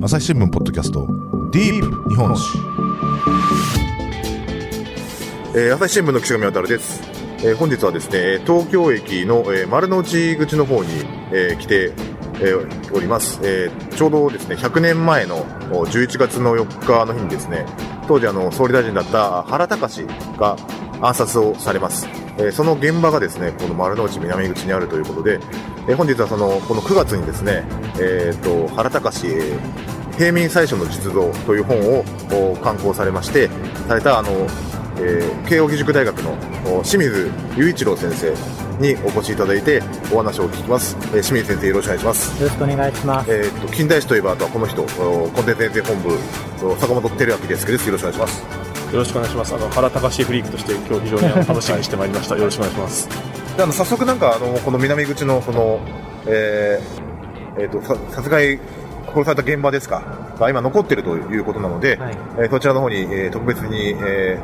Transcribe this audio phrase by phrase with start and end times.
[0.00, 1.08] 朝日新聞ポッドキャスト
[1.50, 2.56] ディープ日本史、
[5.56, 7.02] えー、朝日新聞の岸上渉です、
[7.44, 10.90] えー、本日はですね東京駅の、えー、丸の内口の方に、
[11.32, 11.92] えー、来て、
[12.34, 17.66] えー、おります、えー、ちょうどですね100年前の11月の4日の日にですね
[18.06, 19.78] 当時あの総理大臣だった原敬
[20.38, 20.56] が
[21.00, 22.06] 暗殺をされます、
[22.38, 25.40] えー、その現場がですねこの丸の内南口にあるということで、
[25.88, 27.64] えー、本日はそのこの9月にですね、
[28.00, 29.00] えーと、原敬
[30.18, 32.04] 平民最初の実像という本を
[32.56, 33.48] 刊行されまして
[33.86, 34.30] されたあの、
[34.98, 36.36] えー、慶應義塾大学の
[36.82, 38.34] 清水雄一郎先生
[38.80, 39.80] にお越しいただいて
[40.12, 49.54] お話を聞きます、えー、清水先生よろしくお願いしますよろしくお願いしますえっ、ー、と近代史といえばあとはこの人コンテンツ先生本部坂本照明ですけどよろしくお願いしますよろしくお願いします。
[49.54, 52.36] あの原隆フリークとして今日非常に 楽しみにしてまいりました。
[52.38, 53.08] よろしくお願いします。
[53.54, 55.80] であの早速なんかあのこの南口のこの、
[56.26, 58.58] えー、えっ、ー、と殺害
[59.08, 60.02] 殺された現場ですか
[60.38, 64.38] が今残っているということなので、はい、えー、そちらの方に、えー、特別に、え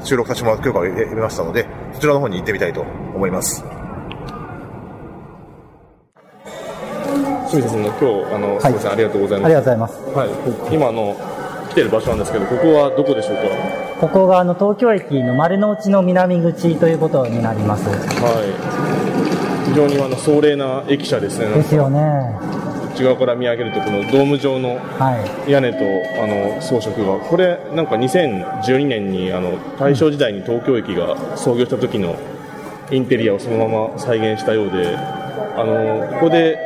[0.00, 3.64] ー、収録させてもらう許可を得ましたので、そちらの方に行ってみたいと思います。
[7.50, 9.46] 清水さんの今日あの、はい、すみませんありがとうございます。
[9.46, 10.00] ありがとうございます。
[10.10, 10.74] はい。
[10.74, 11.14] 今の
[11.70, 13.42] 来てる場所なんですけど、ここはどこでしょうか？
[14.00, 17.88] ここがあの東京駅の丸の内の南口ということになります。
[17.88, 19.68] はい。
[19.70, 21.46] 非常にあの壮麗な駅舎ですね。
[21.54, 22.00] ですよね。
[22.94, 24.78] 内側から見上げるとこのドーム状の
[25.48, 25.78] 屋根と、
[26.22, 32.16] あの装飾がこれなんか2012年にあの大正時代に東京駅が創業した時の
[32.92, 36.58] インテリアをそのまま再現したようであのここで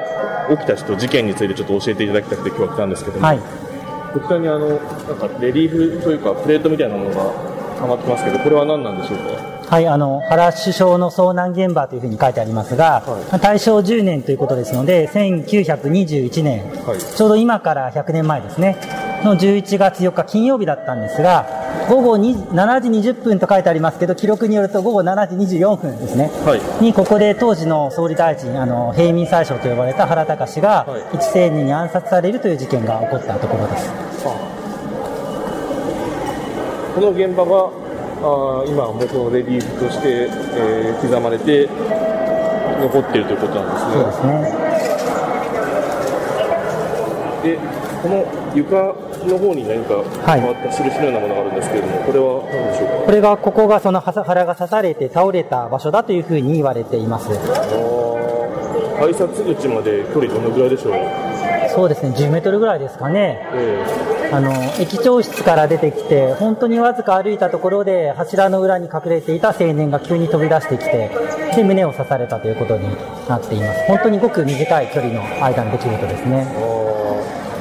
[0.50, 4.78] 起きた人事件についてちょっと教えていただきたくて今日は来たんですけども、はい、こちらにあのなん
[5.18, 18.78] かレリーフというかプレートみたいなものがはまってますけどこれは何なんでしょうかはい、あの、原首相の遭難現場というふうに書いてありますが、はい、大正10年ということですので、1921年、はい、ちょうど今から100年前ですね、
[19.24, 21.46] の11月4日金曜日だったんですが、
[21.86, 33.92] 午後7時20分と書いてありますけど、記録によると午後7時24分ですね、はい、にここで当時の総理大臣、あの平民宰相と呼ばれた原敬が、一青年に暗殺されるという事件が起こったところです。
[36.94, 37.87] この現場が
[38.20, 41.68] あ今、元のレリーフとして、えー、刻まれて
[42.80, 43.92] 残っているということなんですね。
[43.92, 44.68] そうですね。
[47.42, 47.56] で
[48.02, 48.24] この
[48.54, 48.94] 床
[49.26, 52.94] の方に何か変わった印のようなものがあるんですけれども、はい、これは何でしょうか？
[53.06, 57.28] これがここがその腹が刺されて倒れた場所だというふうに言われています
[58.98, 60.94] 改札口まで距離どのぐらいでしょう？
[61.70, 71.08] そうですね10メートルぐらいですかね、えーあの、駅長室から出てきて、本当にわずか歩いたところで、柱の裏に隠れていた青年が急に飛び出してきて、
[71.56, 72.94] で、胸を刺されたということに
[73.26, 73.84] なっています。
[73.86, 76.44] 本当にごく短い距離の間の出来事ですね。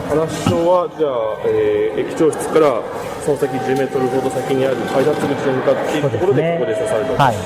[0.09, 2.81] 話は、じゃあ、えー、駅長室から
[3.24, 7.42] その先10メートルほど先にある改札口に向かっているところで、ここで刺された、はい、な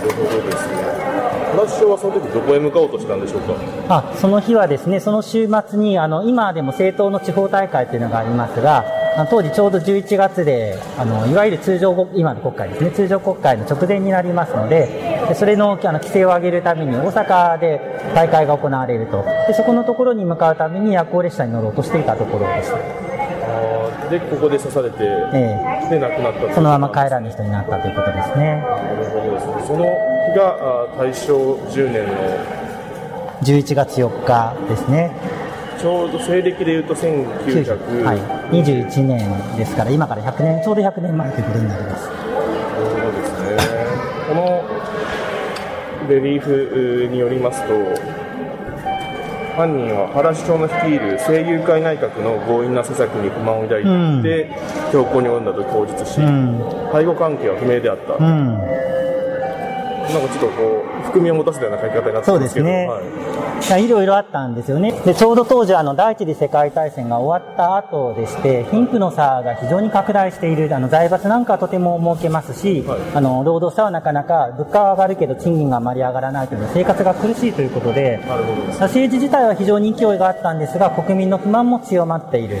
[0.00, 1.13] るほどですね。
[1.54, 3.54] 原首相はその時どこへ向かおうとしたんでしょうか？
[3.88, 8.84] あその日はですね、その週末に、あの、今でも政党の地方大会というのがありますが、
[9.30, 14.88] 当時ちょうど11月で、あの、いわゆる通常、今の国会ですね、通常国会の直前になりますので、
[15.28, 17.80] でそれのあの規制を上げるために大阪で
[18.14, 19.24] 大会が行われると。
[19.46, 22.78] で、そこのところに向かうために夜行列車に乗ろうとしていたところでした。
[24.10, 24.96] で、ここで刺されて、
[25.32, 28.60] ええ、で、亡くなったそのまま帰らぬ人になったということですね。
[28.60, 29.52] なるほどですね。
[29.66, 32.64] その日が大正10年の
[33.42, 35.12] 11月4日ですね。
[35.78, 38.18] ちょうど西暦でいうと1900、はい、
[38.62, 42.04] 21年ですから、今から100年、ちょうど100年前ということになります。
[42.06, 43.56] そうですね。
[44.28, 44.64] この
[46.08, 47.74] レリーフによりますと、
[49.56, 54.22] 犯人は原首相の率いる声優会内閣の強引な施策に不満を抱いて、うん、
[54.90, 56.58] 強行に及んだと供述し、うん、
[56.92, 58.14] 背後関係は不明であった。
[58.14, 58.93] うん
[60.12, 62.26] なんかちょっとこう、含みを持たせたような書き方になって。
[62.26, 62.88] そうですね。
[62.88, 64.92] はい、いろいろあったんですよね。
[65.04, 82.60] で、ちょうど当時、あの、第一次世界大戦が終わった後でして、貧富の差が非常に拡大している、あの、財閥なんかはとても儲けますし、はい、あの、労働者はなかなか物価は上がるけど賃金があまり上がらないという生活が苦しいということで、なるほど政治自体は非常に勢いがあったんですが、国民の不満も強まっている。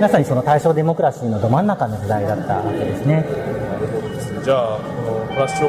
[0.00, 3.16] まさにその大正デモクラシーのど真ん中の時代だったわけですね。
[3.16, 4.40] なるほどですね。
[4.42, 5.68] じゃあ、この、プラスが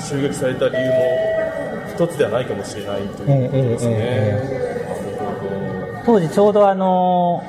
[0.00, 0.94] 襲撃された理由も
[1.94, 4.62] 一つではないかもしれないということですね。
[6.04, 7.44] 当時ちょうどあの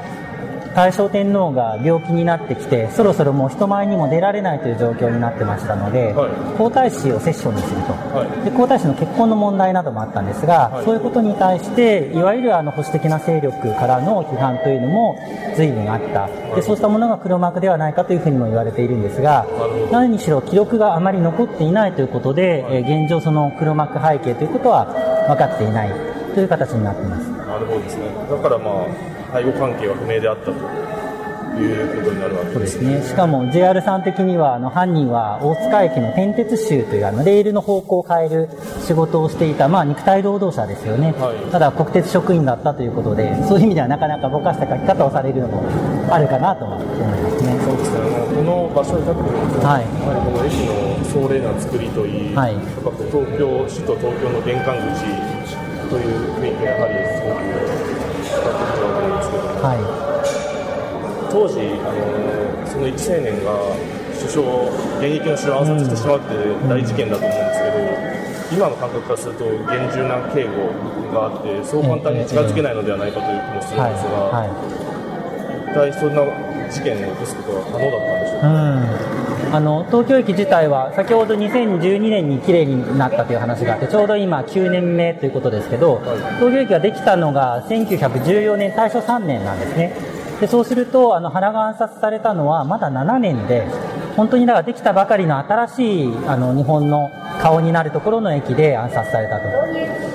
[0.76, 15.18] 大正天皇が病気になってきてそろそろもう人前にも出られないという状況になってましたので、はい、皇太子を摂政にすると、はい、で皇太子の結婚の問題などもあったんですが、はい、そういうことに対していわゆるあの保守的な勢力からの批判というのも
[15.56, 16.28] 随分あった。
[16.56, 19.48] でそうしたものが黒幕ではないかというふうにも言われているんですが
[19.92, 24.86] 何にしろ記録があまり残っていないということで、え現状その黒幕背景ということは
[25.28, 25.90] 分かっていない
[26.34, 27.30] という形になっています。
[27.32, 28.06] なるほどですね。
[28.30, 30.52] だからまあ背後関係は不明であったと
[31.60, 32.82] いうことになるわけです。
[32.82, 33.02] ね。
[33.04, 38.50] しかも JR さん的にはあの犯人は大塚駅の転鉄州というあのレールの方向を変える
[38.82, 45.64] 仕事をしていた、まあ、肉体労働者ですよね、はい、ただ国鉄職員だったということでそういう意味ではなかなかぼかした書き方をされるのも
[46.14, 47.60] あるかなと思いますね。
[47.62, 48.00] そうですね。
[48.34, 52.58] この場所に立ってみると、はい、やはりこの駅の壮麗な作りといい、はい、
[53.14, 55.06] 東京首都東京の玄関口
[55.90, 57.83] という雰囲気がやはりすごく
[58.50, 59.80] ってくるわけなんですけども、はい、
[61.32, 63.54] 当時あの、その一青年が
[64.20, 64.44] 首相、
[65.00, 66.34] 現役の首相を暗殺してしまうって
[66.70, 67.80] 大事件だと思うんですけど、
[68.54, 70.70] 今の感覚からすると厳重な警護
[71.14, 74.46] があって、そう簡単に近づけないのではないかという気もするんですが、
[75.72, 76.22] 一体そんな
[76.70, 79.33] 事件を起こすことは可能だったんでしょうか？
[79.54, 86.00] あの東京駅自体は先ほど2012年に綺麗になったという話があってちょうど今9年目ということですけど
[86.40, 89.94] 東京駅ができたのが1914年大正3年なんですね。
[90.42, 93.68] でそうするとあの原が暗殺されたのはまだ7年で
[94.18, 99.44] 本当にだからできたばかりの新しいあの日本の顔になるところの駅で暗殺されたと。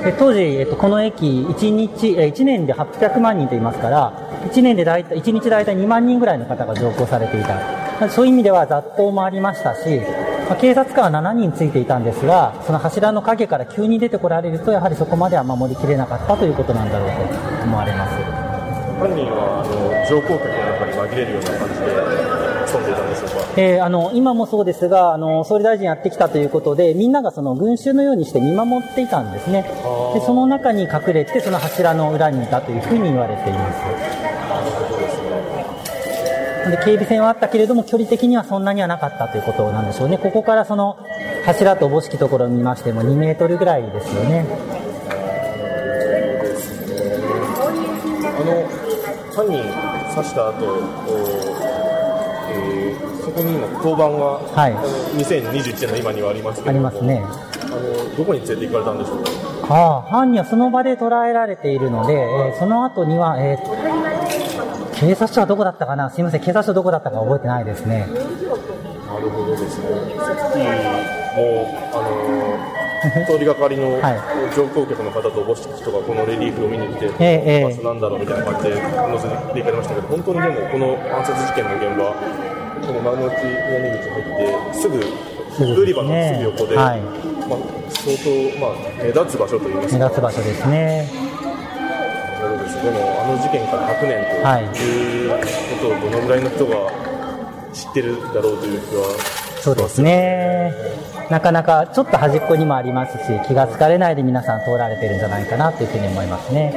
[0.03, 4.13] で当時、えっと、この駅1日1年で800万人と言いますから
[4.51, 7.78] 1年で大体1日大体2万人ぐらいの方が乗降されていた。
[8.11, 10.01] そういう意味では雑踏もありましたし、
[10.49, 17.29] まあ、警察官は7人ついていたんですが、その柱の陰から急に出てこられると、やはりそこまでは守りきれなかったということなんだろう
[17.59, 18.15] と思われます。
[18.99, 22.19] 犯人はあの乗降客の中に紛れるような感じで
[23.57, 29.63] えー、あの今もそうですがあの、総理大臣やってきたということで、みんながその群衆のようにして見守っていたんですね、
[30.15, 33.73] でその中に隠れて、その柱の裏にいたというふうに言われていま
[34.23, 34.28] す。
[36.71, 40.19] で警備線はあったけれども、距離的にはそんなにはなかったということなんでしょうね。
[40.19, 40.99] ここからその
[41.45, 44.47] 柱とおぼしきところを見ましても2メートルぐらいですよね。
[48.23, 48.69] あの
[49.35, 49.63] 犯人
[50.15, 50.55] 刺した後、
[52.51, 54.75] えー、そこに今交番が、はい、
[55.23, 57.23] 2021年の今にはありますけどありますね。
[57.25, 59.31] あのどこに連れて行かれたんでしょうか？
[59.71, 63.98] ああ、犯人はその場で捕らえられているので、えー、その後には、えー、
[64.99, 66.11] 警察署はどこだったかな？
[66.11, 68.01] すみません、警察署どこだったか覚えてないですね。
[68.01, 68.07] な
[69.21, 69.87] るほどですね。
[70.19, 70.63] さっきも、
[71.95, 72.59] あの
[73.31, 74.01] 通りがかりの
[74.57, 82.13] 乗降客の方とおぼしき人がこのレリーフを見に来て、えー、バスなんだろうみたいな感じで乗せていかれましたけど、本当にでもこの暗殺事件の現場、
[82.85, 84.25] この丸の内屋根口入っ
[84.73, 84.99] て、すぐ
[85.81, 87.01] 売り場のすぐ横で、はい、
[87.49, 87.59] まあ、
[87.89, 89.99] 相当、まあ、目立つ場所といいますか。
[89.99, 91.28] 目立つ場所ですね。
[92.83, 94.25] でもあの事件から100年
[94.73, 95.37] というこ
[95.81, 96.91] とをどのぐらいの人が
[97.73, 100.73] 知ってるだろうという気はそうですね。
[101.31, 106.73] なかなかちょっと端っこにもありますし気が付かれないで皆さん通られてるんじゃないかなというふうに思いますね。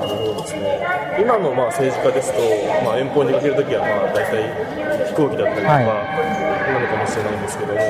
[0.00, 0.86] そうですね。
[1.20, 2.40] 今のまあ政治家ですと、
[2.84, 7.80] まあ、遠方に出かけるときはまあ大体飛行機だったりとか、なのかもしれないんですけども、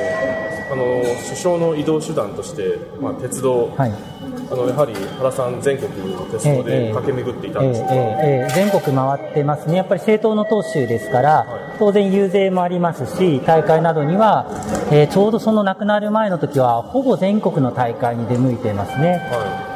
[0.71, 4.12] あの首相の移動手段として、まあ、鉄道、はい
[4.51, 5.91] あのやはり原さん、全国
[6.31, 14.47] 鉄道で駆け巡っていたんですか、えーえー、全国回ってますね、やっぱり政党の党首ですから、はい、当然、遊説もありますし、大会などには、
[14.91, 19.21] えー、ちょうどその亡くなる前の時は、ほぼ全国の大会に出向いてますね。
[19.31, 19.73] はい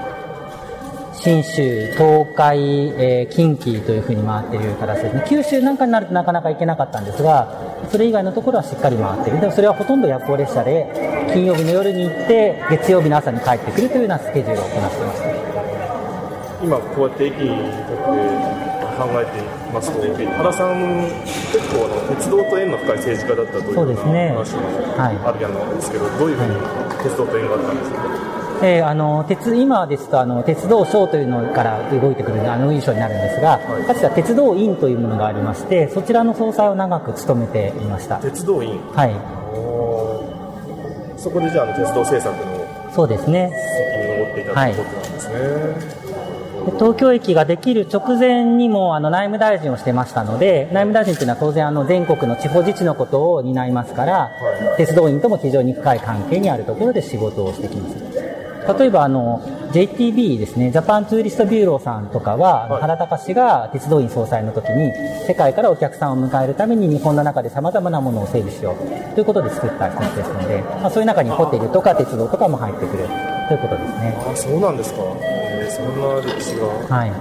[1.20, 5.26] 信州、東海、えー、近畿というふうに回っている形ですね。
[5.28, 9.40] 九州なんかになるとなかなか行けなかったんですが、それ以外のところはしっかり回ってる。
[9.40, 10.88] でもそれはほとんど夜行列車で、
[11.34, 15.28] 金曜日の夜に行って、月曜日の朝に帰ってくるというようなスケジュールを行ってました。
[16.64, 17.50] 今こうやって駅に
[17.86, 18.04] とって
[18.98, 21.06] 考えていますと、原さん、
[21.54, 24.10] 結構あの鉄道と縁の深い政治家だったという話も
[24.98, 26.56] あるやなんですけど、はい、どういうふうに
[27.04, 28.02] 鉄道と縁があったんですか、
[28.64, 38.18] えー、あの鉄今ですとあの鉄道省というのから動いてくるあの印象になるんですが、はい、かつては鉄道院というものがありましてそちらの総裁を長く務めていました。
[38.18, 38.80] 鉄道院？
[38.94, 39.14] はい。
[41.20, 43.52] そこでじゃあ鉄道政策のそうですね。
[43.52, 46.08] 責任を負っていたということなんですね、はい
[46.68, 54.30] 東京駅ができる直前にもあの内務大臣をしてましたので、内務大臣というのは当然あの全国の地方自治のことを担いますから、は
[54.74, 58.17] い、鉄道院とも非常に深い関係にあるところで仕事をしてきます。
[58.74, 64.92] 例えばあの JTB ですね、 Japan Tourist Bureau さんとかは、はい、原敬が鉄道院総裁の時に、
[65.28, 73.08] 世界からお客さんを迎えるために日本の中で様々なものを整備しようということで作った一つですので、まあ、そういう中にホテルとか鉄道とかも入ってくる
[73.48, 74.18] ということですね。
[74.26, 75.02] あそうなんですか。
[75.22, 76.68] えー、そんな歴史が。
[76.96, 77.12] はい。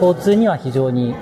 [0.00, 1.14] 交通には非常に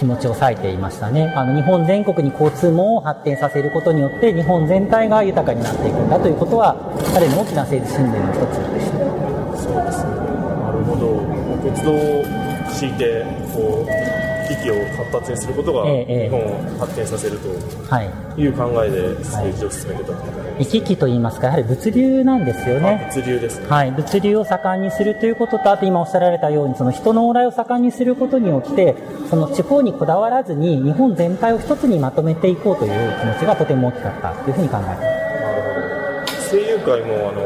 [0.00, 1.30] 気持ちを割いていましたね。
[1.36, 6.74] あの、日本全国に交通網を発展させることによって、日本全体が豊かになっていくんだということは、
[7.12, 8.98] 彼の大きな政治信念の一つでした。
[9.60, 10.10] そうですね。
[10.64, 11.20] なるほど。
[11.68, 12.24] 鉄道を
[12.72, 14.10] 敷いて、こう、
[14.48, 17.48] 機器を活発にすることが日本を発展させると
[18.40, 23.10] いう考えで政治を進めてたと、はい、行き来といいますかやはり物流なんですよね。
[23.14, 28.94] 物流ですね、はい、物流を盛んにするということとあと今おっしゃられたようにその人の往来を盛んにすることによって
[29.30, 32.90] その地方にこだわらずに日本全体を一つにまとめていこうという
[33.20, 34.96] 気持ちがとても大きかったというふうに考えま
[36.36, 36.50] す。
[36.50, 37.42] 声優会もあの、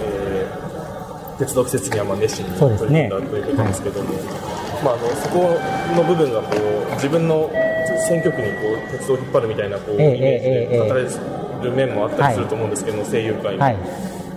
[0.00, 4.14] えー、鉄道施設にはまあ熱心に取り組んだ、ということですけども、
[4.82, 5.60] まあ、あのそこ
[5.94, 7.50] の部分がこう自分の
[8.08, 11.04] 選挙区にこう鉄道を引っ張るみたいなこう、イメージで語られ
[11.62, 13.76] る面もあったりすると思うんですけども、声優界に、はい、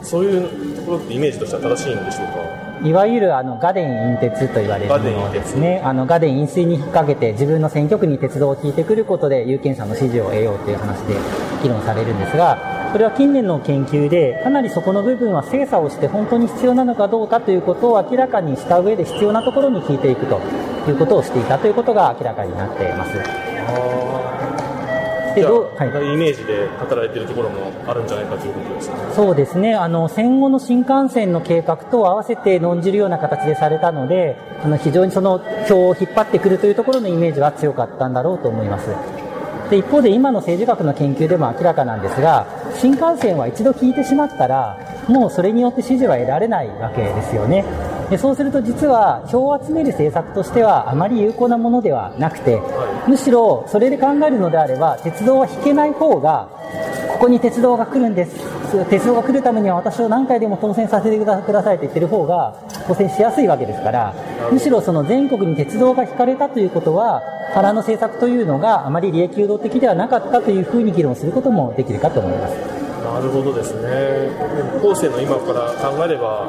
[0.01, 2.59] そういうところってイメージとしては正しいんでしょうか？
[2.81, 4.97] いわゆるあのガデン引鉄と言われるも
[5.27, 5.81] のですね。
[5.83, 11.15] あのガデン引水に引っ掛けて自分の選挙区に鉄道を引いてくることで有権者の支持を得ようという話で
[11.61, 12.57] 議論されるんですが、
[12.93, 20.39] これは近年の研究で、かなりそこの部分は精査をして本当に必要なのかどうかということを明らかにした上で必要なところに聞いていくと
[20.88, 23.11] いうことをしていたということが明らかになっています。
[25.41, 28.96] でどう、はい、イメージで働いているところもあるんじゃないかということですね。
[29.15, 29.75] そうですね。
[29.75, 38.89] あの、戦後の新幹線の計画と合わせて論じるような形でされたので、あの、非常にその表を引っ張ってくるというところのイメージは強かったんだろうと思います。
[39.69, 44.77] で一方で今の政治学の研究でも明らかなんですが新幹線は一度聞いてしまったら
[45.08, 47.63] もうそれによって支持は得られないわけですよね
[48.09, 52.61] でそうすると実は票を集める政策としてはあまり有効なものではなくて
[53.07, 56.49] むしろそれで考えるのであれば鉄道は引けない方が
[57.13, 58.59] ここに鉄道が来るんです。
[58.89, 62.55] 鉄道が来るためには私を何回でも当選させてくださいと言ってる方が
[62.87, 64.13] 当選しやすいわけですから
[64.51, 67.23] むしろその全国に鉄道が引かれたということは
[67.53, 72.55] 原の政策というのがあまり利益誘導的ではなかったというふうに議論することもできるかと思います。
[73.03, 74.29] なるほどですね。
[74.81, 76.47] 後世の今から考えれば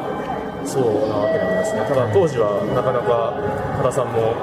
[0.65, 1.85] そうなわけなんですね。
[1.89, 3.35] ただ当時はなかなか
[3.79, 4.35] 原さんも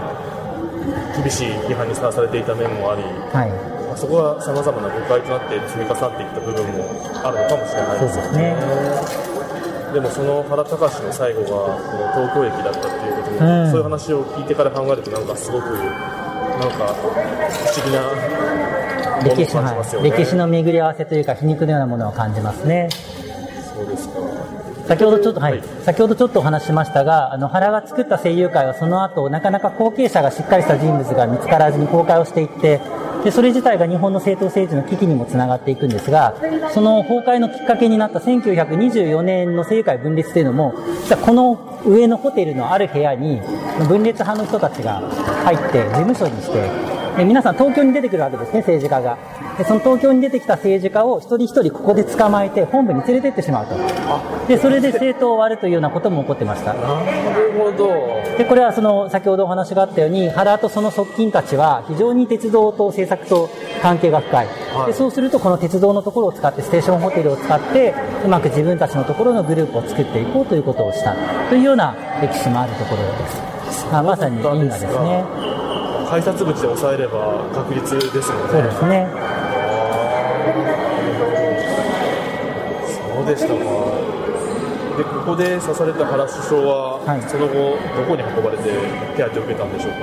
[1.16, 3.52] 厳しい批判にさらされていた面もあり、はい。
[3.98, 6.86] そこはさまざまな誤解となって積み重なっていった部分も
[7.26, 9.28] あるのかもしれないですよね。
[9.94, 18.04] でもその原隆の最後がこの東京駅だったっていうことも、うん、そういう話を聞いてから考えるとなんかすごくなんか不思議な
[19.24, 22.90] 歴史,、はい、歴史の巡り合わせというか皮肉のようなものを感じますね。
[23.74, 24.17] そうですか。
[24.88, 32.80] 先ほどちょっと、はい、先ほどちょっとお話ししましたが、あの、原が作った声優会はその後、なかなか後継者がしっかりした人物が見つからずに公開をしていって、
[33.26, 36.36] で、それ自体が日本の政党政治の危機にもつながっていくんですが、
[36.74, 43.42] その崩壊のきっかけになった1924年の政界分裂というのも、実はこの上のホテルのある部屋に、
[43.90, 45.02] 分裂派の人たちが
[45.44, 46.87] 入って事務所にして、
[47.18, 49.18] で皆さん東京に出てくるわけですね、政治家が。
[49.58, 53.76] で、その東京に出てきた政治家を一人一人ここで捕まえて本部に連れてってしまうと。
[54.48, 56.74] で、それで政党を割るというようなことも起こってました。
[56.74, 57.88] なるほど。
[58.38, 63.50] で、これはその、先ほどお話があったように、原とその側近たちは非常に鉄道と政策と
[63.82, 64.48] 関係が深い、
[64.86, 71.16] で、そうするとこの鉄道のところを使って、ステーションホテルを使って、うまく自分たちのところのグループを作っていこうということをした
[71.50, 73.88] というような歴史もあるところです。
[73.92, 75.67] まあ、まさに因果ですね。
[76.08, 78.50] 改札口で抑えれば確率ですよね。
[78.50, 79.08] そうですね。
[83.14, 84.08] そうでしたか。
[84.98, 88.64] でここで刺された原首相は、はい、その後、どこに運ばれて
[89.16, 89.98] 手当てを受けたんでしょうか、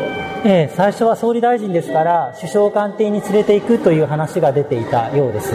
[0.44, 5.52] ええ、最初は総理大臣ですから、首相官邸に連れていくという話が出ていたようです。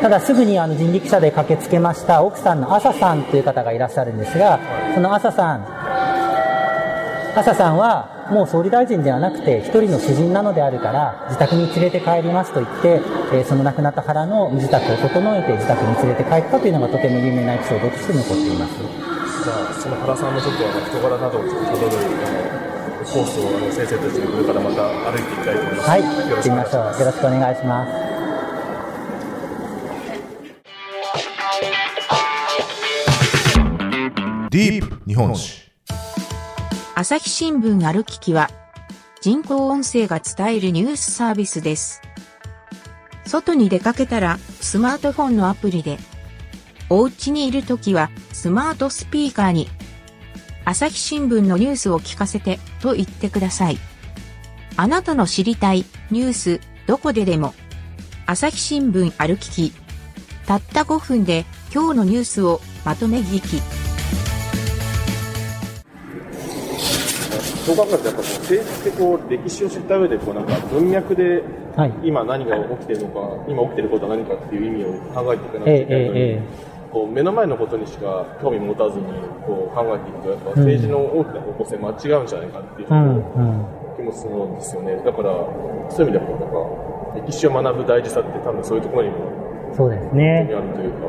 [0.00, 4.60] ただ、すぐにあの人力車で駆けつけました奥さんの朝さんという方がいらっしゃるんですが、
[4.94, 5.75] その朝さん、
[7.36, 13.02] 朝さんは、もう総理大臣ではなくて、一人の詩人なのであるから、自宅に連れて帰りますと言って、
[13.36, 18.80] えー、その亡くなった原の身支度を整えて自宅に連れて帰ったというのがとても有名なエピソードとして残っています。
[18.80, 21.92] じゃあ、その原さんのちょっとあの人柄などをたどる
[23.04, 25.90] コースをあの先生たちにこれからまた歩いていきたいと思います。
[25.90, 26.84] はい、行ってみましょう。
[26.98, 27.92] よろしくお願いします。
[34.48, 35.65] ディープ日本史
[36.98, 38.48] 朝日新聞歩ききは、
[39.20, 42.00] 人工音声が伝えるニュースサービスです。
[43.26, 45.98] 外に出かけたら、スマートフォンのアプリで、
[46.88, 49.68] お家にいるときはスマートスピーカーに
[50.64, 53.78] 朝日新聞のニュースを聞かせてと言ってください。
[54.78, 57.52] あなたの知りたいニュースどこででも
[58.24, 59.72] 朝日新聞ある聞き
[60.46, 63.85] たった5分で今日のニュースをまとめ聞き。
[67.74, 71.42] 考えるとやっぱ政治ってこう歴史を知った上でこうなんか文脈で
[72.04, 76.42] 今何が起きてるのか、はい、今起きてることは何かっていう意味を考えていかなきゃいけないのに、えええ、
[76.92, 79.04] こう目の前のことにしか興味持たずに
[79.46, 84.96] こう考えていくとやっぱ政治の大きな方向性間違うんじゃないかっていう気もするんですよね。
[85.04, 85.30] だから
[85.90, 90.48] そういう意味でもなんか歴史を学ぶ大事さって多分そういうところにもそうですね。
[90.54, 91.06] あるというか。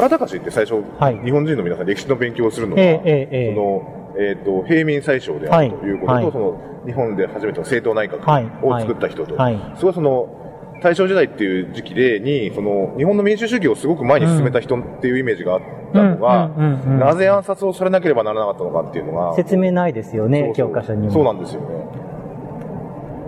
[0.00, 9.54] 原隆って最初、はい、日本人の皆さん歴史の勉強をするのは、えーえー、そのえーと、平民宰相であるということと、はい、その日本で初めての政党内閣を作った人と、はい。
[9.54, 10.40] はい、それはその
[10.82, 15.60] 大正時代っていう時期でにその日本の民主主義をすごく前に進めた人っていうイメージがあっ
[15.92, 21.12] たのが、なぜ暗殺をされなければならなかったのかっていうのが説明ないですよね教科書にも。
[21.12, 21.79] そうなんですよね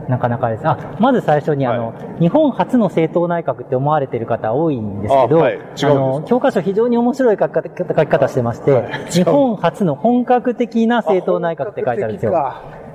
[0.08, 0.66] なかなかです。
[0.66, 12.32] あ、まず最初に、あの、はい、日本初の政党内閣って思われている方多いんですけど、あはい、あの、教科書非常に面白い書き方してまして、はい、 日本初の本格的な政党内閣って書いてあるんですよ。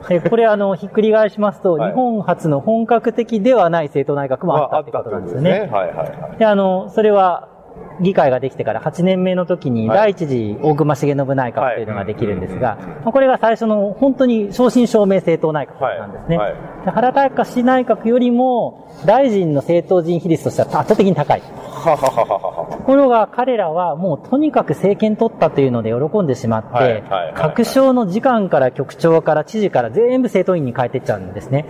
[0.07, 5.51] でこれあの、 ひっくり返しますと、日本初の本格的ではない政党内閣もあったってことなんですよね。
[5.51, 6.37] はいはいはい。
[6.37, 7.49] で、あの、それは、
[7.99, 16.37] 議会ができてから8年目の時に、第一次大隈重信内閣というのができるんですが、これが最初の本当に正真正銘政党内閣なんですね。
[16.85, 21.41] 原隆内閣よりも、大臣の政党人比率としては圧倒的に高い。
[21.95, 27.03] ところが彼らはもうとにかく政権取ったというので喜んでしまって、
[27.35, 31.65] 各省の次官から局長から知事から全部政党員に変えていっちゃうんですね。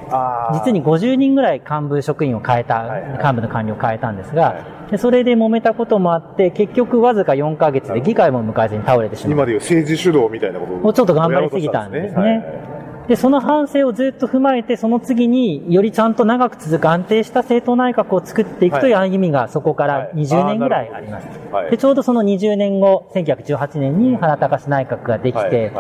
[0.54, 2.86] 実に50人ぐらい幹部職員を変えた、
[3.22, 9.34] 幹部の官僚を変えたんですが、でそれで揉めたこともあって、結局わずか4ヶ月で議会も迎えずに倒れてしまう。
[9.34, 10.94] 今でいう政治主導みたいなことを。
[10.94, 12.77] ちょっと頑張りすぎたんですね。
[13.08, 21.28] で、その反省をずっと踏まえて、その次によりちゃんと長く続く安定した政党内閣を作っていくという歩みがそこから20年ぐらいあります。
[21.52, 25.72] はい、で、ちょうどその20年後、1918年に原隆内閣ができて、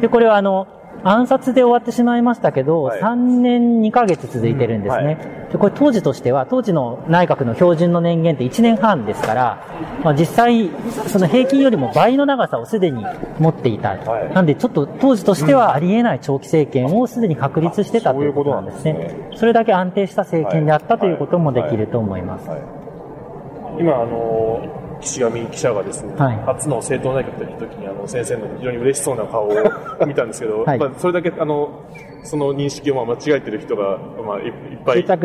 [0.00, 0.66] で、これはあの、
[1.04, 5.16] 暗殺で終わってしまいましたけど、はい、3年2ヶ月続いてるんですね、はい、
[5.52, 9.66] でこれ当時としては、当時の内閣の標準の年限って1年半ですから、
[10.04, 10.70] まあ、実際、
[11.08, 13.04] その平均よりも倍の長さをすでに
[13.38, 22.48] 持っていた、はい、なんでちょっと当時としてはありえない長期政権をすでに確立してたということなんですね、それだけ安定した政権であったということもできると思います。
[23.78, 29.54] 今あの岸上記者がですね、はい、初の政党内閣という時にあの先生の非常に嬉しそうな顔を
[30.06, 31.84] 見たんですけど、はい、まあ、それだけあの
[32.22, 34.52] その認識をまあ間違えてる人が、まあ、いっ
[34.84, 35.16] ぱいいて、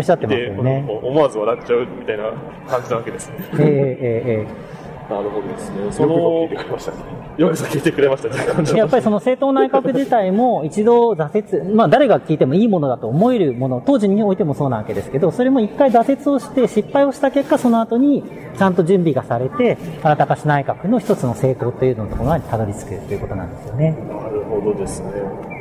[0.61, 2.31] ね、思わず笑っちゃうみたいな
[2.67, 3.35] 感じなわけですね。
[3.39, 5.91] えー、えー、えーなるほどですね。
[5.91, 6.97] その、よく聞いてくれましたね。
[7.37, 8.77] よく聞いてくれましたね。
[8.77, 18.23] やっぱりその政党内閣自体も一度挫折、まあ誰が聞いてもいいものだと思えるもの、当時においてもそうなわけですけど、それも一回挫折をして失敗をした結果、その後に
[18.57, 23.91] ちゃんと準備がされて、原隆内閣の一つの政党というのところにたどり着くということなんですよね。
[23.91, 25.09] なるほどですね。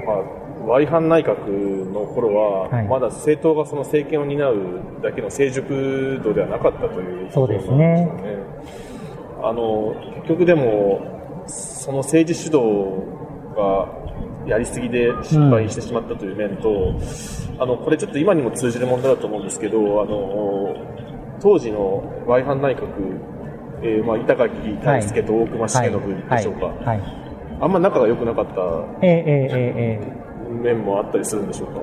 [0.07, 4.57] まあ Y 班内閣の頃は、まだ政党がその政権を担う
[5.03, 8.09] だけの成熟度ではなかったという、ね、そうですね。
[9.49, 13.15] あの結局でもその政治主導
[13.55, 14.05] が
[14.47, 20.75] やりすぎで失敗してしまったという面と、うん、あのこれちょっと今にも通じる問題だと思うんですけどあの
[21.41, 22.87] 当時の Y 班内閣、
[23.83, 24.53] えーまあ、板垣
[24.83, 26.77] 大輔と大隈重信でしょうか、はい。
[26.77, 27.01] はい。
[27.01, 27.13] はい、
[27.61, 28.53] あんま仲が良くなかった、
[29.03, 31.81] えーえー、面もあったりするんでしょうか。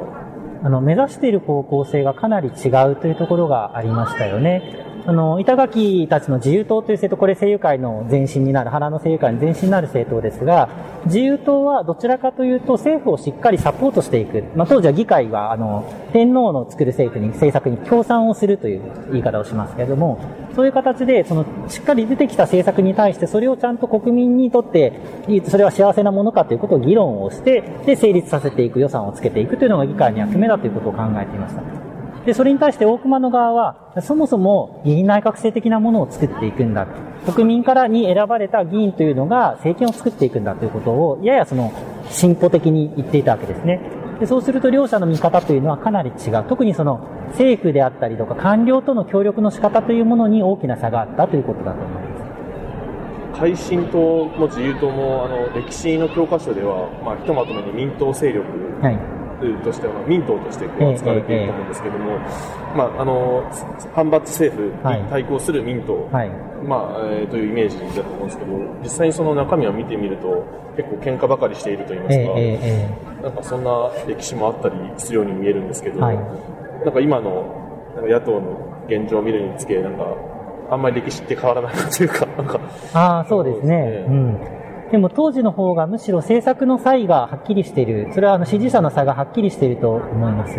[0.64, 4.91] あの目指している方向性がかなり違うというところがありましたよね。
[5.04, 10.70] あの、板垣たちの自由党という政党、これ政友会の前身になる、原の政友会の前身になる政党ですが、
[11.06, 14.44] 自由党はどちらかというと政府をしっかりサポートしていく。
[14.56, 20.20] まあ、当時は議会は、あの、天皇の作る政府に、政策に協賛をするという言い方をしますけれども、
[20.56, 24.94] そういう形で、その、しっかり出てきた政策に対して、それをちゃんと国民にとって、
[25.48, 31.81] それは幸せなものかということを議論をして、で、成立させていく、予算をつけていくというのが議会には決めだということを考えていました。
[32.26, 36.88] で、それに対して大熊の側は、そもそも議員内閣制的なものを作っていくんだ。
[37.26, 41.72] 国民からに選ばれた議員というのが政権を作っていくんだということを、ややその
[42.10, 43.80] 進歩的に言っていたわけですね。
[44.20, 46.44] でそうすると両者の見方というのはかなり違う。
[46.48, 52.08] 特にその政府であったりとか官僚との協力の仕方というものに大きな差があったということだと思いま
[53.36, 53.40] す。
[53.40, 58.46] 改新党も自由党もあの歴史の教科書では、まあ、ひとまとめに民党勢力
[59.64, 62.18] としてはミントとしてこう使われていると思うんですけども、
[62.76, 63.44] まあ、あの
[63.94, 66.30] 反発政府に対抗するミント、はい、
[66.64, 68.52] まあえー、というイメージだと思うんですけど
[68.84, 70.46] 実際にその中身を見てみると
[70.78, 76.18] 結構喧嘩ばかりしていると言いますか、なんかそんな歴史もあったりするように見えるんですけど、はい、
[76.86, 80.06] なんか今のなんか野党の現状を見るにつけなんか
[80.72, 82.60] あんまり歴史って変わらないというかなんか。
[82.94, 84.61] ああそうですね、うん
[84.92, 88.10] でも当時の方がむしろ政策の差異がはっきりしている。
[88.14, 90.54] それはあの支持者の差がはっきりしていると思います。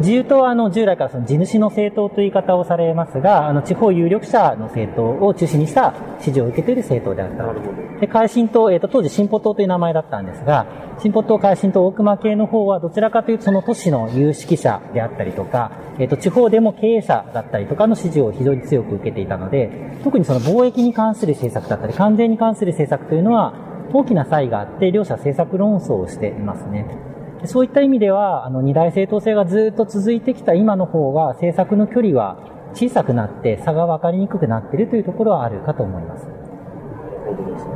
[0.00, 8.00] 自由党はあの従来からその地主の政党という言い方をされますが、あの地方有力者の政党を中心にした支持を受けている政党であった。
[8.00, 10.66] で、改新党、えっ、ー、と、当時新歩党という名前だったんですが、
[10.98, 19.70] 新歩党、改新党、大熊系の方はどちらかというとその都市の有識者であったりとか、えっ、ー、と、地方でも経営者だったりとかの支持を非常に強く受けていたので、
[20.02, 23.54] 特にその貿易に関する政策だったり、関税に関する政策というのは、
[23.92, 27.13] 大きな差異があって、両者政策論争をしていますね。
[27.46, 32.38] そういった意味では、あの、二大政党制がずっと続いてきた今の方が、政策の距離は
[32.74, 36.26] 小さくなって、差が分かりにくくなっているというところはあるかと思います。
[36.26, 37.72] ですね。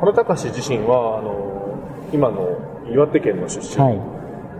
[0.00, 1.78] 原隆自身は、あの、
[2.12, 2.58] 今の
[2.92, 3.82] 岩手県の出身。
[3.82, 4.00] はい。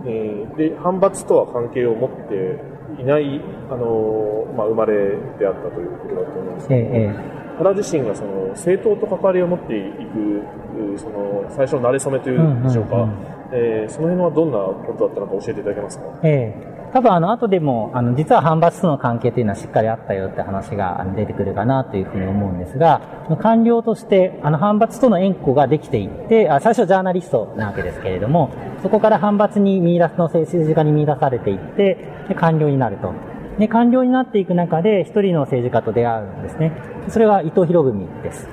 [0.05, 23.01] えー、で、反発とは関係を持っていない、あの、まあ、生まれであったということだと思うんですけど、ええ原自身がその政党と関わりを持っていくその最初の馴れ初めというんでしょうか、うんうんうん、えー、その辺はどんなことだったのか教えていただけますか、えー、多分あの後でもあの実は反発との関係というのはしっかりあったよって話が出てくるかなというふうに思うんですが
[23.41, 31.97] 官僚としてあの反発との縁故ができていってあ最初ジャーナリストなわけですけれどもそこから反発に見出すの政治家に見出されていって
[32.29, 33.13] で官僚になると。
[33.59, 36.71] で官僚になっていく中で一人の政治家と出会うんですね。
[37.09, 38.47] それは伊藤博文です。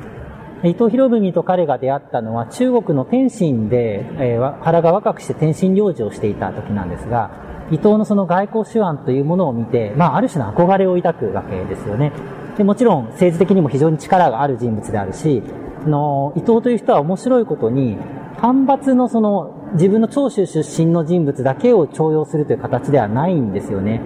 [0.64, 7.30] 伊藤博文と彼が出会ったのは中国の天津で、えー、原が若くして天津領事をしていた時なんですが、
[7.70, 12.12] 伊藤のその外交手腕というものを見て、まあ、ある種の憧れを抱くわけですよね。
[12.56, 15.42] でもちろん政治的にも非常に力がある人物であるし、
[15.84, 17.96] あの伊藤という人は面白いことに、
[18.38, 24.00] 反発のその自分の長州出身の人物だけを重用するという形ではないんですよね。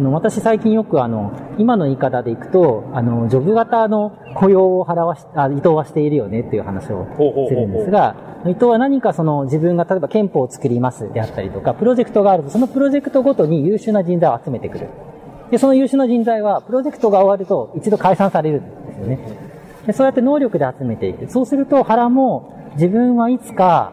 [0.00, 7.06] 私最近よくあの、今の言い方でいくと、あの、ジョブ型の雇用を払わし、あ伊藤はしているよねっていう話を
[7.48, 8.14] するんですが、
[8.46, 14.88] 伊藤は何かその自分が例えば憲法を作りますであったりとか、プロジェクトがあると、そのプロジェクトごとに優秀な人材を集めてくる。
[15.50, 19.18] で、その優秀な人材は、プロジェクトが終わると一度解散されるんですよね。
[19.86, 21.28] でそうやって能力で集めていく。
[21.30, 23.92] そうすると原も自分はいつか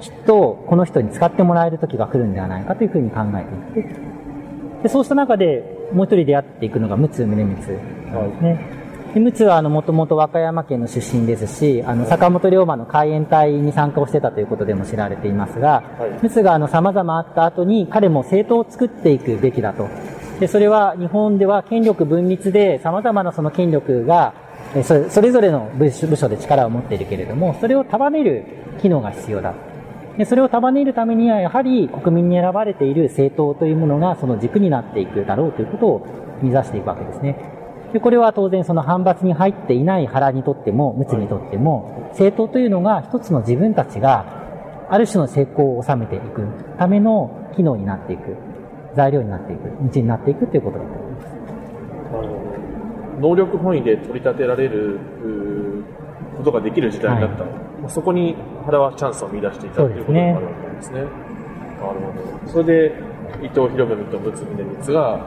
[0.00, 4.07] きっとこの人に使ってもらえる時が来るんではないかというふうに考えていって、
[4.82, 7.68] でそうした中で、もう一人出会っていくのが陸奥宗光なんです
[8.42, 8.78] ね。
[9.14, 15.82] で陸奥はあの、もともと和歌山県の出身ですし、あの、坂本龍馬の海援隊に参加をしてたということでも知られていますが、
[16.22, 19.88] 陸奥があの、様々あった後に、彼も政党を作っていくべきだと。
[20.38, 24.34] で、それは日本では権力分立で様々なその権力が、
[24.84, 28.44] それぞれの部署で力を持っているけれども、それを束ねる
[28.80, 29.54] 機能が必要だ。
[30.18, 36.06] でそれを束ねるためには、やはり国民に選ばれている政党というものがその軸になっていくだろうということを
[36.42, 37.36] 目指していくわけですね。
[37.92, 44.26] でこれは当然その反発に入っていない原にとっても、陸奥にとっても、政党というのが一つの自分たちが
[44.90, 46.42] ある種の成功を収めていく
[46.78, 48.36] ための機能になっていく、
[48.96, 51.28] 材料になっていく、道になっていくということだと思います。
[53.20, 54.98] 能力本位で取り立てられる
[56.36, 57.52] ことができる時代だった、はい、
[57.88, 58.36] そこに
[58.68, 61.00] 原はチャンスを見出していたということがあるわけですね。
[61.00, 61.10] なる
[61.80, 62.52] ほど。
[62.52, 62.92] それで、
[63.42, 65.26] 伊藤博文と陸奥宗光が、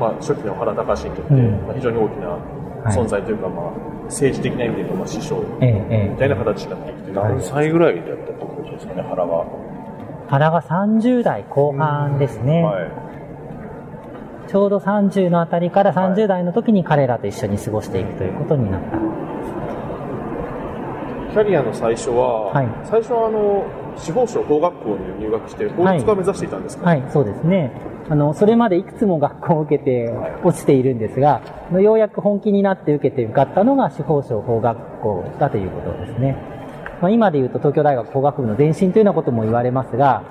[0.00, 2.38] まあ、初期の原隆にとって、まあ、非常に大きな
[2.90, 9.44] 存在というか、はい、まあ、政治的な意味での、まあ、師匠みたいな形になっていくという、何歳ぐらいだったってことですかね、原は。
[10.28, 12.62] 原が30代後半ですね。
[12.62, 12.90] はい、
[14.48, 19.27] ちょうど30のあたりから30代の時に彼らと一緒に過ごしていくということになった。
[21.30, 23.64] キャリアの最初は、はい、最初はあの
[23.96, 27.72] 司法省法学校に入学して法律家を目指していたんですか、はい、はい、そうですね。
[28.10, 30.10] あのそれまでいくつも学校を受けて
[30.42, 31.42] 落ちているんですが、
[31.78, 36.36] ようやく本気になって受けて受かったのが司法省法学校だということですね、
[37.02, 40.22] まあ、今でいうと東京大学法学部の前身というようなことも言われますが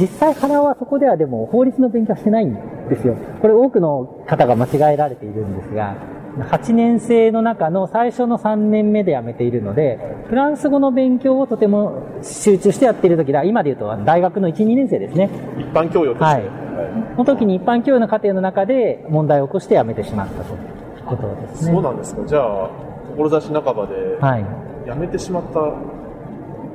[0.00, 2.54] 実際原はそこではでも法律の勉強はしてないん
[2.88, 3.14] ですよ。
[3.40, 5.94] これ多くの方が間違えられているんですが
[6.38, 15.28] 8年生の中の最初の3年目で辞めているので、フランス語の勉強をとても集中してやっている時だ、今で言うと大学の1、2年生ですね。
[15.58, 16.24] 一般教養として。
[16.24, 16.42] はい。
[17.16, 20.58] その時に一般教養の過程の中で問題を起こして辞めてしまったという
[21.04, 21.72] ことですね。
[21.72, 22.26] そうなんですか。
[22.26, 22.70] じゃあ、
[23.16, 24.18] 志半ばで、
[24.90, 25.60] 辞めてしまった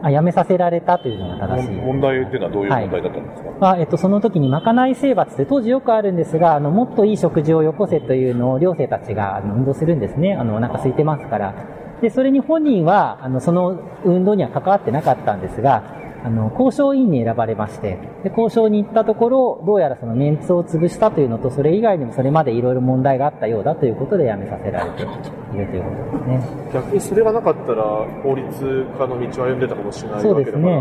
[0.03, 1.75] あ辞めさせられたというのが正しい。
[1.75, 10.36] 問題っていうのはどういう問題だったんですか、はい、まあ、えっと、その時にまかない征伐って当時よくあるんですが、あの、もっといい食事をよこせというのを寮生たちがあの運動するんですね。
[10.36, 11.53] あの、お腹空いてますから。
[12.01, 26.41] で、それに本人は、あの、その運動には関わってなかったんですが、あの、交渉委員に選ばれまして、で、交渉に行ったところ、どうやらそのメンツを潰したというのと、それ以外にもそれまでいろいろ問題があったようだということで辞めさせられているということですね。
[26.73, 27.84] 逆にそれがなかったら、
[28.23, 30.73] 法律家の道を歩んでたかもしれないわけだから、ね、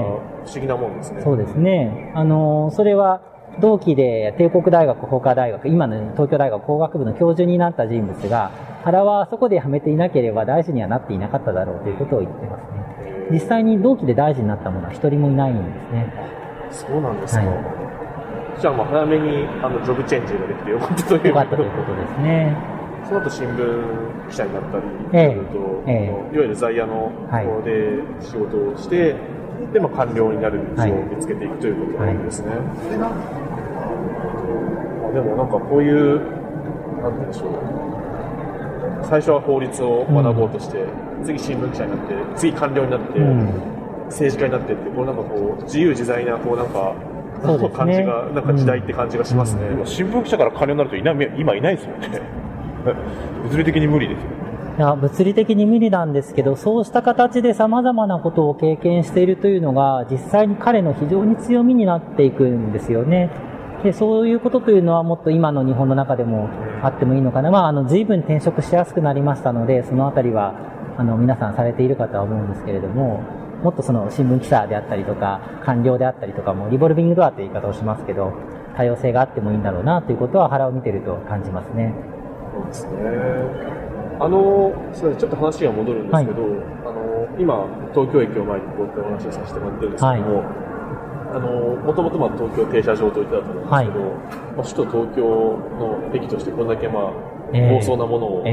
[0.45, 1.23] 不思議なもんですね。
[1.23, 2.13] そうですね。
[2.15, 3.21] あの、それは、
[3.61, 8.51] 同期で帝国大学法科大学、今の東京大学工学部の教授になった人物が、
[8.85, 12.76] 原はそこで辞めていなければ大臣にはなっていなかっただろうということを言ってますね。
[13.31, 16.13] 実際に同期で大臣になったものは一人もいないんですね。
[16.71, 17.41] そうなんですか。
[17.41, 17.47] は
[18.59, 22.57] い、じゃあ、まあ、早めにあのジョブチェンジができてよかったということですね。
[23.05, 29.19] その後新聞記者になったり、ええと、ええ、いわゆる在野の方で仕事をして、は
[29.71, 32.49] い、で、まあ、官僚になる道を見つけていくということなんですね。
[32.51, 32.57] は
[35.13, 36.19] い、でもなんかこういう、
[37.01, 37.51] なんて言うんでしょう。
[39.05, 46.95] 最初は法律を学ぼうとして、うん次新聞記者になって、次官僚になって、うん、政治家になってって、こうなんかこう、自由自在な、こうなんか、
[47.45, 49.63] そうね、感じが、なんか時代って感じがしますね。
[49.69, 52.21] うん、新聞記者から官僚になるといな今いないですよね。
[53.43, 54.31] 物理的に無理ですよ。
[54.79, 63.31] いや物理的に無理なんですけど、そうした形で様々なことを経験しているというのが、実際に彼の非常に強みになっていくんですよね。
[63.83, 66.51] で、そういうことというのはもっと今の日本の中でも
[66.83, 67.51] あってもいいのかな。
[67.51, 70.55] まあ、あの、随分転職しやすくなりましたので、そのあたりは、
[70.99, 73.23] あの、皆さんされているかとは思うんですけれども、
[73.63, 78.33] もっとその新聞記者であったりとか、官僚であったりとかも、リボルビングドアという言い方をしますけど、
[78.77, 81.95] 多様性があってもいいんだろうなということは腹を見てると感じますね。
[82.53, 83.77] そうですね。
[84.19, 86.53] あの、すみません、ちょっと話が戻るんですけど、はい、
[86.87, 90.47] あの、今、東京駅を前にこうやってお話をさせてもらってるんですけども、はい、
[91.37, 95.23] あの、もともとまあ東京停車場といってたと思うんですけど、はい、まあ、首都東京
[95.77, 97.13] の駅としてこれだけまあ、
[97.53, 98.45] 暴走なものを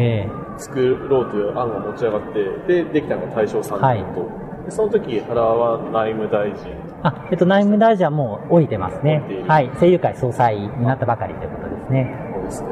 [0.58, 2.34] 作ろうという案が持ち上がっ
[2.68, 4.44] て、で、できたのが大正3年と。
[4.66, 6.72] でその時、原は内務大臣。
[7.04, 9.22] あ、えっと、内務大臣はもう降りてますね。
[9.48, 9.70] はい。
[9.80, 12.16] 声優会総裁になったばかりということですね。
[12.34, 12.70] そうですね。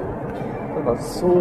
[0.86, 1.32] なんか、そう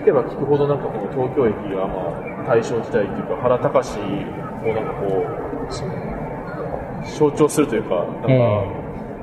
[0.00, 1.94] 聞けば聞くほど、なんかこの東京駅が、ま
[2.42, 4.02] あ、大正時代というか、原隆を
[4.74, 8.68] なんかこう、象徴するというか、なんか、え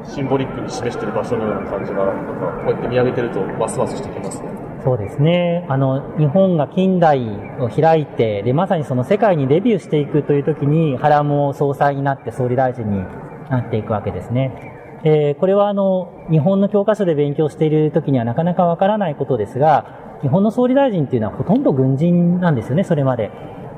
[0.03, 2.33] ー、シンボリックに示している場所のような感じが、なんか
[2.65, 4.60] こうやって見上げてると、ますますしてきますね。
[4.83, 5.65] そうですね。
[5.69, 7.21] あの、日本が近代
[7.59, 13.03] を開いて、で、まさにその世界にデビューしていくという時に、原も総裁になって総理大臣に
[13.49, 14.99] なっていくわけですね。
[15.03, 23.31] えー、これはあの、日本の教科書で勉強している時にはなかなかわからないことですが、日本の総理大臣っていうのはほとんど軍人なんですよね、それまで。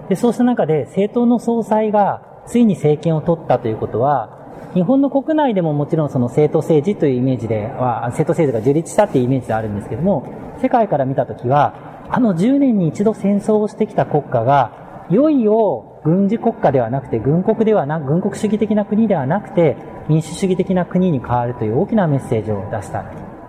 [0.10, 4.43] で、そうした中で政党の総裁がついに政権を取ったということは、
[4.74, 10.28] 日本の国内でももちろんその政党政治というイメージでは、政党政治が樹立したっていうイメージであるんですけども、
[10.62, 19.78] 世界から見たときは、あの10年に一度戦争をしてきた国家が、いよいよ軍事国家ではなくて、軍国ではな、軍国主義的な国ではなくて、
[20.10, 23.06] 民主主義的な国に変わるという大きなメッセージを出した。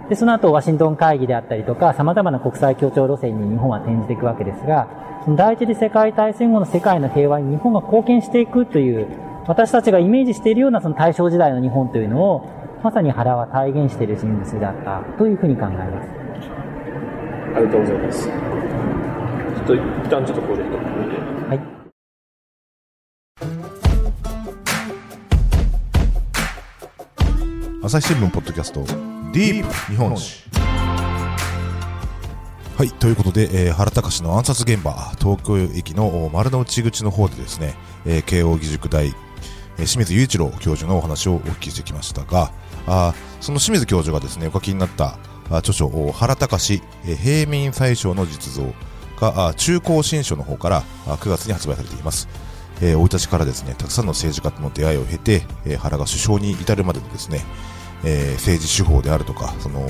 [0.08, 4.88] で、その後、ワシントン会議であったりとか、様々な国際協調路線に日本は転じていくわけですが、
[5.36, 9.08] 第一次世界大戦後の世界の平和に日本が貢献していくという、
[9.46, 12.46] 私たちがイメージしているようなその大正時代の日本というのを、
[12.82, 16.08] まさに原は体現している人物だったというふうに考えます。
[17.54, 18.26] ありがとうございます。
[18.26, 18.32] ちょ
[19.62, 20.78] っと一旦ちょっとここで一見て。
[21.48, 21.60] はい。
[27.84, 30.44] 朝日新聞ポッドキャストディープ日本史
[32.76, 39.14] はいということで、えー、原隆の暗殺現場東京駅の丸の内口の方でですね、えー、慶應義塾大、えー、
[39.76, 42.52] 清水雄一郎教授のお話をお聞きしてきましたが
[42.86, 45.18] あその清水教授がですねお書きになった
[45.50, 48.72] 著書原隆平民宰相の実像
[49.20, 52.28] が中高新書の方から9月に発売されています。
[52.80, 55.42] 生、い立ちからですねたくさんの政治家との出会いを経て、
[55.76, 57.44] 原が首相に至るまでのですね、
[58.02, 59.80] 政治手法であるとかその、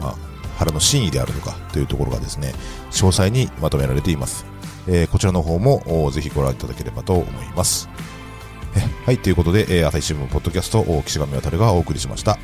[0.00, 0.14] まあ、
[0.58, 2.54] 原の真意であるとかというところがですね
[2.90, 4.46] 詳細にまとめられています、
[4.86, 7.88] えー、こちらの方もぜひご覧いただければと思います。
[9.06, 12.38] はいということで、えー、朝日新聞ポッドキャスト岸上渉がお送りしました。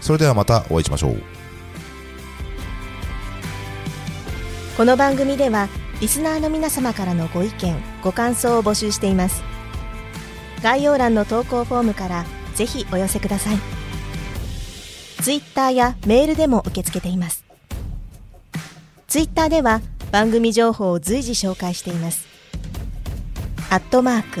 [0.00, 1.22] それではまたお会いしましょう。
[4.76, 5.68] この番組では
[6.00, 9.42] リスナーの皆様からのご意見ご感想を募集しています。
[10.62, 13.58] 概要欄の投稿フォームからぜひお寄せください。
[15.22, 17.44] ツイッターやメールでも受け付けています。
[19.06, 19.80] ツイッターでは
[20.12, 22.26] 番組情報を随時紹介しています。
[23.70, 24.40] アットマーク